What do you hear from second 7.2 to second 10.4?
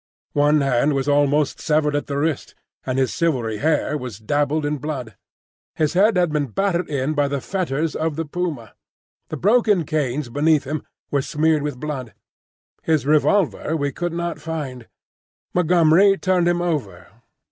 the fetters of the puma. The broken canes